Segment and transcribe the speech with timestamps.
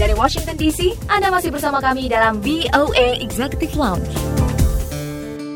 [0.00, 4.08] Dari Washington DC, Anda masih bersama kami dalam VOA Executive Lounge.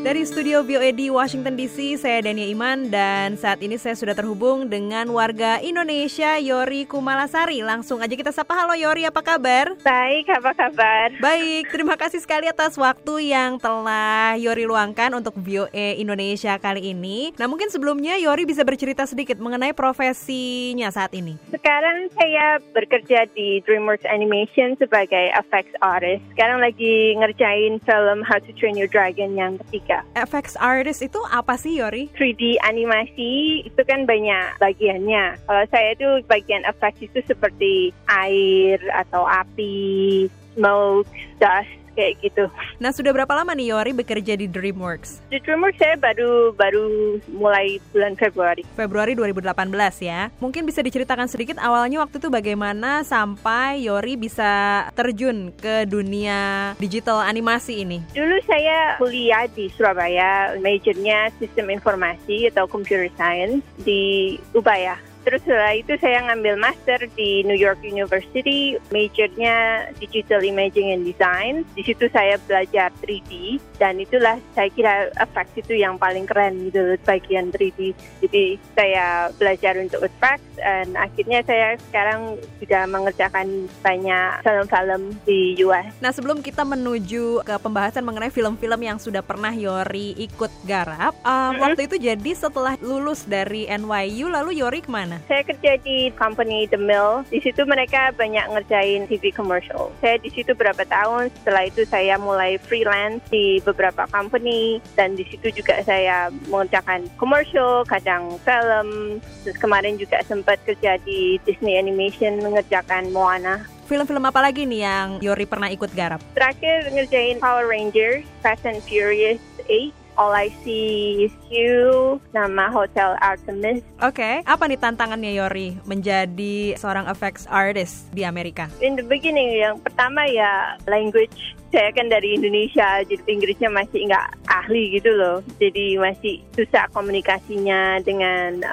[0.05, 5.09] Dari studio VOE Washington DC, saya Dania Iman dan saat ini saya sudah terhubung dengan
[5.09, 7.65] warga Indonesia Yori Kumalasari.
[7.65, 9.73] Langsung aja kita sapa, halo Yori, apa kabar?
[9.81, 11.09] Baik, apa kabar?
[11.17, 17.33] Baik, terima kasih sekali atas waktu yang telah Yori luangkan untuk VOE Indonesia kali ini.
[17.41, 21.33] Nah mungkin sebelumnya Yori bisa bercerita sedikit mengenai profesinya saat ini.
[21.49, 26.21] Sekarang saya bekerja di DreamWorks Animation sebagai effects artist.
[26.37, 29.94] Sekarang lagi ngerjain film How to Train Your Dragon yang ketiga.
[30.17, 32.09] FX artist itu apa sih Yori?
[32.17, 35.37] 3D animasi itu kan banyak bagiannya.
[35.45, 40.27] Kalau saya itu bagian effects itu seperti air atau api,
[40.57, 42.45] smoke, dust, kayak gitu.
[42.77, 45.31] Nah, sudah berapa lama nih Yori bekerja di DreamWorks?
[45.31, 46.83] Di DreamWorks saya baru baru
[47.31, 48.67] mulai bulan Februari.
[48.75, 50.29] Februari 2018 ya.
[50.43, 57.23] Mungkin bisa diceritakan sedikit awalnya waktu itu bagaimana sampai Yori bisa terjun ke dunia digital
[57.23, 58.03] animasi ini?
[58.11, 64.99] Dulu saya kuliah di Surabaya, majornya sistem informasi atau computer science di Ubaya.
[65.25, 71.65] Terus setelah itu saya ngambil master di New York University, majornya Digital Imaging and Design.
[71.73, 76.93] Di situ saya belajar 3D dan itulah saya kira effects itu yang paling keren gitu
[77.03, 77.97] bagian 3D.
[78.21, 85.89] Jadi saya belajar untuk effects dan akhirnya saya sekarang sudah mengerjakan banyak film-film di US.
[85.99, 91.27] Nah sebelum kita menuju ke pembahasan mengenai film-film yang sudah pernah Yori ikut garap, uh,
[91.27, 91.61] mm -hmm.
[91.65, 95.14] waktu itu jadi setelah lulus dari NYU lalu Yori ke mana?
[95.25, 97.23] Saya kerja di company The Mill.
[97.31, 99.91] Di situ mereka banyak ngerjain TV commercial.
[99.99, 101.31] Saya di situ berapa tahun.
[101.41, 107.87] Setelah itu saya mulai freelance di beberapa company dan di situ juga saya mengerjakan commercial,
[107.87, 109.19] kadang film.
[109.43, 113.65] Terus kemarin juga sempat kerja di Disney Animation mengerjakan Moana.
[113.85, 116.17] Film-film apa lagi nih yang Yori pernah ikut garap?
[116.33, 119.37] Terakhir ngerjain Power Rangers, Fast and Furious
[119.69, 123.83] 8, All I See Is You, nama Hotel Artemis.
[123.99, 124.35] Oke, okay.
[124.47, 128.71] apa nih tantangannya Yori menjadi seorang effects artist di Amerika?
[128.79, 134.27] In the beginning, yang pertama ya language saya kan dari Indonesia, jadi Inggrisnya masih nggak
[134.47, 135.43] ahli gitu loh.
[135.59, 138.63] Jadi masih susah komunikasinya dengan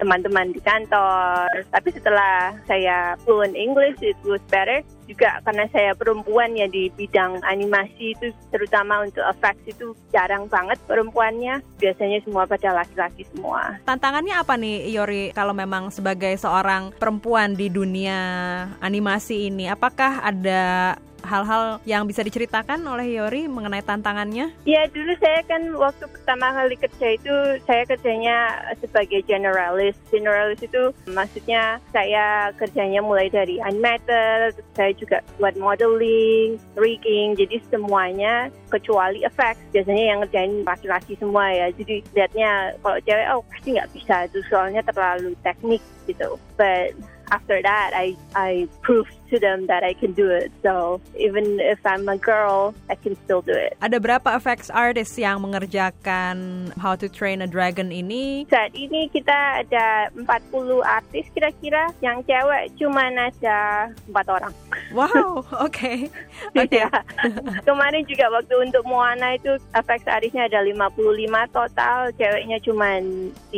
[0.00, 1.52] teman-teman um, di kantor.
[1.68, 4.80] Tapi setelah saya fluent English, it was better.
[5.10, 10.78] Juga karena saya perempuan ya di bidang animasi itu, terutama untuk effects itu jarang banget
[10.86, 11.58] perempuannya.
[11.82, 13.82] Biasanya semua pada laki-laki semua.
[13.82, 18.18] Tantangannya apa nih Yori kalau memang sebagai seorang perempuan di dunia
[18.78, 19.66] animasi ini?
[19.66, 20.94] Apakah ada
[21.30, 24.50] hal-hal yang bisa diceritakan oleh Yori mengenai tantangannya?
[24.66, 28.36] Ya dulu saya kan waktu pertama kali kerja itu saya kerjanya
[28.82, 29.94] sebagai generalis.
[30.10, 38.50] Generalis itu maksudnya saya kerjanya mulai dari animator, saya juga buat modeling, rigging, jadi semuanya
[38.66, 39.62] kecuali effects.
[39.70, 41.70] Biasanya yang ngerjain laki-laki semua ya.
[41.70, 46.34] Jadi lihatnya kalau cewek oh pasti nggak bisa itu soalnya terlalu teknik gitu.
[46.58, 46.98] But
[47.30, 50.50] after that I I proved to them that I can do it.
[50.62, 53.78] So even if I'm a girl, I can still do it.
[53.80, 58.44] Ada berapa effects artist yang mengerjakan How to Train a Dragon ini?
[58.50, 61.94] Saat ini kita ada 40 artis kira-kira.
[62.02, 64.52] Yang cewek cuma ada 4 orang.
[64.92, 65.70] Wow, oke.
[65.80, 66.10] Okay.
[66.66, 66.82] Okay.
[66.82, 66.90] ya.
[67.62, 70.98] Kemarin juga waktu untuk Moana itu effects artisnya ada 55
[71.54, 73.54] total, ceweknya cuma 5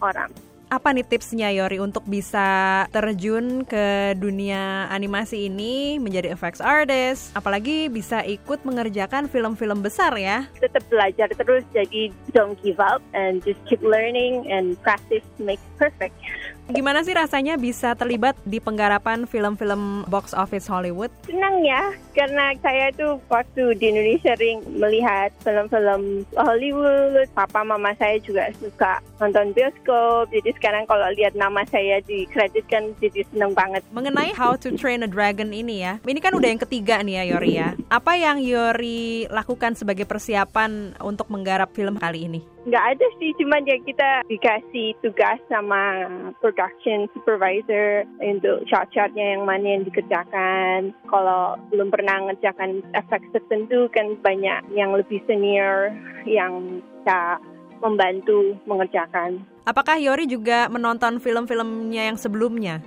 [0.00, 0.30] orang
[0.66, 7.86] apa nih tipsnya Yori untuk bisa terjun ke dunia animasi ini menjadi effects artist apalagi
[7.86, 13.62] bisa ikut mengerjakan film-film besar ya tetap belajar terus jadi don't give up and just
[13.70, 16.18] keep learning and practice makes perfect
[16.66, 21.14] Gimana sih rasanya bisa terlibat di penggarapan film-film box office Hollywood?
[21.22, 27.30] Senang ya, karena saya tuh waktu di Indonesia sering melihat film-film Hollywood.
[27.38, 32.66] Papa mama saya juga suka nonton bioskop, jadi sekarang kalau lihat nama saya di kredit
[32.68, 33.84] kan jadi seneng banget.
[33.92, 37.24] Mengenai How to Train a Dragon ini ya, ini kan udah yang ketiga nih ya
[37.36, 37.68] Yori ya.
[37.92, 42.40] Apa yang Yori lakukan sebagai persiapan untuk menggarap film kali ini?
[42.66, 46.10] Nggak ada sih, cuma ya kita dikasih tugas sama
[46.42, 50.90] production supervisor untuk shot-shotnya yang mana yang dikerjakan.
[51.06, 55.94] Kalau belum pernah ngerjakan efek tertentu kan banyak yang lebih senior
[56.26, 57.38] yang bisa
[57.82, 59.42] membantu mengerjakan.
[59.66, 62.80] Apakah Yori juga menonton film-filmnya yang sebelumnya?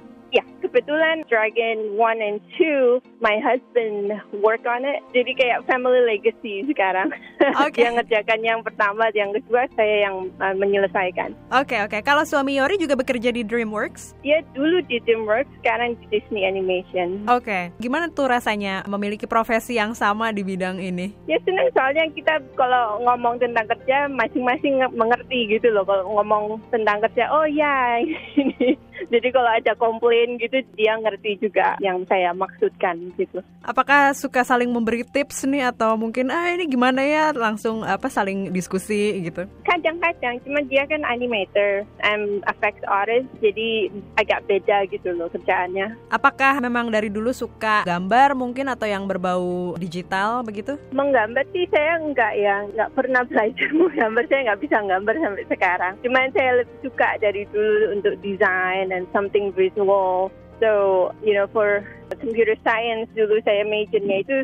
[0.80, 5.04] Kebetulan Dragon 1 and 2, my husband work on it.
[5.12, 7.12] Jadi kayak family legacy sekarang.
[7.68, 7.84] Oke.
[7.84, 11.36] dia ngerjakan yang pertama, yang kedua saya yang uh, menyelesaikan.
[11.52, 12.00] Oke oke.
[12.00, 14.24] Kalau suami Yori juga bekerja di DreamWorks.
[14.24, 17.28] Dia dulu di DreamWorks, sekarang di Disney Animation.
[17.28, 17.76] Oke.
[17.84, 21.12] Gimana tuh rasanya memiliki profesi yang sama di bidang ini?
[21.28, 25.84] Ya senang soalnya kita kalau ngomong tentang kerja masing-masing nge- mengerti gitu loh.
[25.84, 28.00] Kalau ngomong tentang kerja, oh ya
[28.40, 28.80] ini.
[29.10, 33.42] Jadi kalau ada komplain gitu dia ngerti juga yang saya maksudkan gitu.
[33.66, 38.54] Apakah suka saling memberi tips nih atau mungkin ah ini gimana ya langsung apa saling
[38.54, 39.50] diskusi gitu?
[39.66, 45.98] Kadang-kadang, cuma dia kan animator, I'm effects artist, jadi agak beda gitu loh kerjaannya.
[46.14, 50.78] Apakah memang dari dulu suka gambar mungkin atau yang berbau digital begitu?
[50.94, 55.94] Menggambar sih saya enggak ya, enggak pernah belajar menggambar, saya enggak bisa gambar sampai sekarang.
[56.06, 60.28] Cuman saya lebih suka dari dulu untuk design and something visual.
[60.60, 61.88] So, you know, for
[62.20, 64.38] computer science dulu saya majornya itu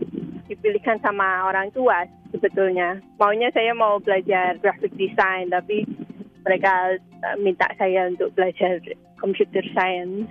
[0.48, 3.04] dipilihkan sama orang tua sebetulnya.
[3.20, 5.84] Maunya saya mau belajar graphic design, tapi
[6.48, 6.96] mereka
[7.28, 8.80] uh, minta saya untuk belajar
[9.26, 10.30] computer science.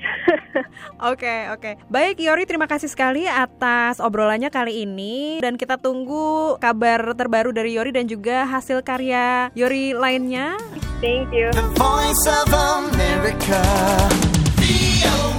[1.02, 1.58] Oke, oke.
[1.58, 1.74] Okay.
[1.90, 7.74] Baik, Yori terima kasih sekali atas obrolannya kali ini dan kita tunggu kabar terbaru dari
[7.74, 10.54] Yori dan juga hasil karya Yori lainnya.
[11.02, 11.50] Thank you.
[11.50, 13.60] The voice of America.
[14.62, 15.33] The